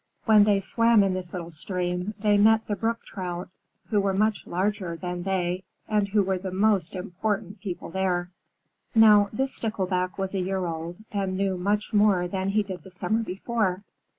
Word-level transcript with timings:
When 0.25 0.45
they 0.45 0.59
swam 0.61 1.03
in 1.03 1.13
this 1.13 1.31
little 1.31 1.51
stream, 1.51 2.15
they 2.19 2.35
met 2.35 2.65
the 2.65 2.75
Brook 2.75 3.03
Trout, 3.05 3.49
who 3.89 4.01
were 4.01 4.15
much 4.15 4.47
larger 4.47 4.97
than 4.97 5.21
they, 5.21 5.63
and 5.87 6.07
who 6.07 6.23
were 6.23 6.39
the 6.39 6.49
most 6.49 6.95
important 6.95 7.59
people 7.59 7.91
there. 7.91 8.31
Now 8.95 9.29
this 9.31 9.53
Stickleback 9.55 10.17
was 10.17 10.33
a 10.33 10.39
year 10.39 10.65
old 10.65 10.95
and 11.11 11.37
knew 11.37 11.55
much 11.55 11.93
more 11.93 12.27
than 12.27 12.49
he 12.49 12.63
did 12.63 12.81
the 12.81 12.89
summer 12.89 13.21
before. 13.21 13.83